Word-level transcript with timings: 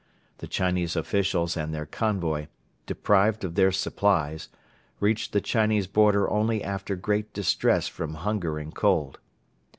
The 0.39 0.47
Chinese 0.47 0.95
officials 0.95 1.55
and 1.55 1.71
their 1.75 1.85
convoy, 1.85 2.47
deprived 2.87 3.43
of 3.43 3.53
their 3.53 3.71
supplies, 3.71 4.49
reached 4.99 5.31
the 5.31 5.41
Chinese 5.41 5.85
border 5.85 6.27
only 6.27 6.63
after 6.63 6.95
great 6.95 7.31
distress 7.33 7.87
from 7.87 8.15
hunger 8.15 8.57
and 8.57 8.73
cold. 8.73 9.19